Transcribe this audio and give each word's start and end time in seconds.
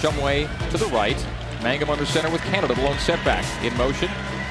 Shumway 0.00 0.48
to 0.70 0.76
the 0.76 0.86
right. 0.86 1.26
Mangum 1.62 1.90
under 1.90 2.04
center 2.04 2.30
with 2.30 2.42
Canada, 2.42 2.74
the 2.74 2.82
lone 2.82 2.98
setback. 2.98 3.44
In 3.64 3.76
motion 3.76 4.08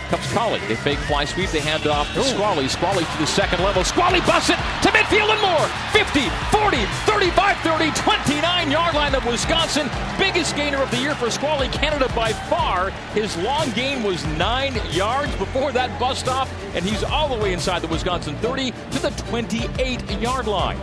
comes 0.09 0.27
Collie. 0.33 0.59
They 0.67 0.75
fake 0.75 0.99
fly 0.99 1.23
sweep. 1.23 1.49
They 1.51 1.61
hand 1.61 1.87
off 1.87 2.13
to 2.13 2.23
Squally. 2.23 2.67
Squally 2.67 3.05
to 3.05 3.17
the 3.17 3.25
second 3.25 3.63
level. 3.63 3.83
Squally 3.83 4.19
busts 4.21 4.49
it 4.49 4.57
to 4.83 4.89
midfield 4.89 5.29
and 5.29 5.41
more. 5.41 5.67
50, 5.93 6.27
40, 6.51 6.85
35, 7.05 7.57
30, 7.57 7.91
29 7.91 8.71
yard 8.71 8.93
line 8.93 9.15
of 9.15 9.25
Wisconsin. 9.25 9.89
Biggest 10.17 10.55
gainer 10.55 10.81
of 10.81 10.91
the 10.91 10.97
year 10.97 11.15
for 11.15 11.29
Squally 11.29 11.69
Canada 11.69 12.11
by 12.13 12.33
far. 12.33 12.89
His 13.13 13.37
long 13.37 13.71
gain 13.71 14.03
was 14.03 14.25
nine 14.37 14.75
yards 14.91 15.33
before 15.37 15.71
that 15.71 15.97
bust 15.99 16.27
off, 16.27 16.51
and 16.75 16.83
he's 16.83 17.03
all 17.03 17.29
the 17.29 17.41
way 17.41 17.53
inside 17.53 17.79
the 17.81 17.87
Wisconsin 17.87 18.35
30 18.37 18.71
to 18.71 18.99
the 18.99 19.09
28 19.29 20.19
yard 20.19 20.47
line. 20.47 20.79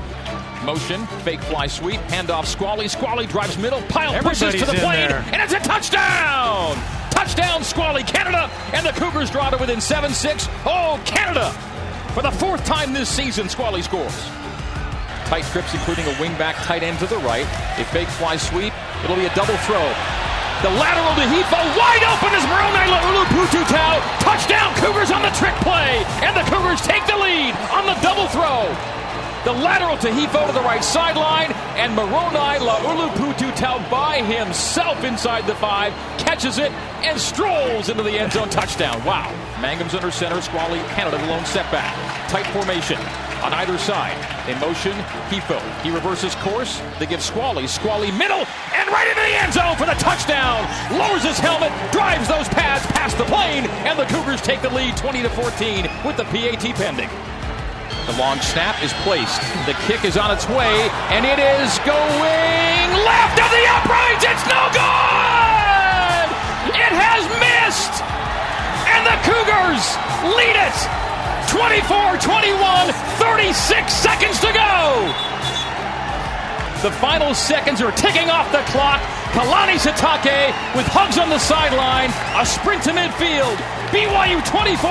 Motion, 0.64 1.06
fake 1.24 1.40
fly 1.40 1.66
sweep, 1.66 2.00
handoff 2.08 2.46
Squally. 2.46 2.88
Squally 2.88 3.26
drives 3.26 3.56
middle, 3.58 3.80
pile 3.82 4.20
pushes 4.22 4.54
to 4.54 4.66
the 4.66 4.74
plane, 4.74 5.10
and 5.10 5.40
it's 5.40 5.52
a 5.52 5.60
touchdown! 5.60 6.76
Touchdown, 7.10 7.62
Squally, 7.64 8.02
Canada, 8.02 8.50
and 8.72 8.84
the 8.84 8.92
Cougars 8.92 9.30
draw 9.30 9.50
to 9.50 9.56
within 9.56 9.80
7 9.80 10.12
6. 10.12 10.48
Oh, 10.66 11.00
Canada! 11.04 11.50
For 12.14 12.22
the 12.22 12.30
fourth 12.30 12.64
time 12.64 12.92
this 12.92 13.08
season, 13.08 13.48
Squally 13.48 13.82
scores. 13.82 14.14
Tight 15.26 15.44
trips, 15.52 15.74
including 15.74 16.06
a 16.06 16.14
wingback 16.16 16.54
tight 16.64 16.82
end 16.82 16.98
to 17.00 17.06
the 17.06 17.18
right. 17.18 17.46
A 17.78 17.84
fake 17.84 18.08
fly 18.08 18.36
sweep. 18.36 18.72
It'll 19.04 19.16
be 19.16 19.26
a 19.26 19.34
double 19.34 19.56
throw. 19.68 19.84
The 20.64 20.74
lateral 20.74 21.14
to 21.14 21.26
Hifo, 21.30 21.60
wide 21.78 22.02
open 22.02 22.34
is 22.34 22.42
Moroni 22.50 22.90
Laulu 22.90 23.28
Touchdown, 23.54 24.02
Take 26.76 27.06
the 27.06 27.16
lead 27.16 27.54
on 27.72 27.86
the 27.86 27.94
double 28.02 28.26
throw. 28.28 28.68
The 29.44 29.52
lateral 29.52 29.96
to 29.98 30.08
Hifo 30.08 30.46
to 30.46 30.52
the 30.52 30.60
right 30.60 30.84
sideline, 30.84 31.52
and 31.76 31.94
Moroni 31.94 32.58
Laulupututau 32.58 33.88
by 33.90 34.20
himself 34.22 35.02
inside 35.04 35.46
the 35.46 35.54
five, 35.54 35.92
catches 36.18 36.58
it, 36.58 36.70
and 37.02 37.18
strolls 37.18 37.88
into 37.88 38.02
the 38.02 38.18
end 38.18 38.32
zone 38.32 38.50
touchdown. 38.50 39.02
Wow. 39.04 39.32
Mangum's 39.60 39.94
under 39.94 40.10
center, 40.10 40.42
Squally, 40.42 40.80
Canada, 40.90 41.16
lone 41.26 41.46
setback. 41.46 41.94
Tight 42.28 42.46
formation 42.48 42.98
on 43.42 43.54
either 43.54 43.78
side. 43.78 44.16
In 44.48 44.58
motion, 44.60 44.92
Hifo. 45.30 45.60
He 45.82 45.90
reverses 45.90 46.34
course. 46.36 46.82
They 46.98 47.06
give 47.06 47.22
Squally. 47.22 47.66
Squally 47.66 48.10
middle 48.10 48.44
and 48.74 48.88
right 48.90 49.08
into 49.08 49.20
the 49.20 49.36
end 49.38 49.52
zone 49.54 49.76
for 49.76 49.86
the 49.86 49.94
touchdown. 49.94 50.66
Lowers 50.98 51.22
his 51.22 51.38
helmet, 51.38 51.72
the 53.98 54.06
Cougars 54.14 54.40
take 54.40 54.62
the 54.62 54.70
lead 54.70 54.96
20 54.96 55.22
to 55.22 55.28
14 55.28 55.90
with 56.06 56.16
the 56.16 56.22
PAT 56.30 56.62
pending. 56.78 57.10
The 58.06 58.14
long 58.14 58.38
snap 58.38 58.78
is 58.78 58.94
placed. 59.02 59.42
The 59.66 59.74
kick 59.90 60.06
is 60.06 60.16
on 60.16 60.30
its 60.30 60.46
way, 60.46 60.86
and 61.10 61.26
it 61.26 61.42
is 61.42 61.74
going 61.82 62.88
left 63.02 63.42
of 63.42 63.50
the 63.50 63.64
uprights. 63.66 64.22
It's 64.22 64.46
no 64.46 64.70
good! 64.70 66.26
It 66.78 66.94
has 66.94 67.26
missed! 67.42 67.98
And 68.86 69.02
the 69.02 69.18
Cougars 69.26 69.82
lead 70.30 70.54
it! 70.54 70.78
24 71.50 72.22
21, 72.22 72.94
36 73.18 73.47
The 76.82 76.92
final 76.92 77.34
seconds 77.34 77.82
are 77.82 77.90
ticking 77.90 78.30
off 78.30 78.52
the 78.52 78.62
clock. 78.70 79.00
Kalani 79.34 79.82
Sitake 79.82 80.54
with 80.76 80.86
hugs 80.86 81.18
on 81.18 81.28
the 81.28 81.38
sideline, 81.40 82.10
a 82.38 82.46
sprint 82.46 82.84
to 82.84 82.90
midfield. 82.90 83.56
BYU 83.90 84.38
24, 84.46 84.88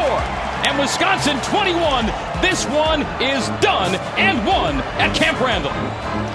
and 0.67 0.77
Wisconsin 0.77 1.39
21. 1.43 2.07
This 2.41 2.65
one 2.65 3.03
is 3.23 3.47
done 3.63 3.95
and 4.19 4.45
won 4.45 4.81
at 4.99 5.15
Camp 5.15 5.39
Randall. 5.39 6.26